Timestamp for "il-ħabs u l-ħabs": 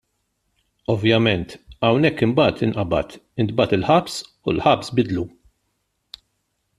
3.79-4.93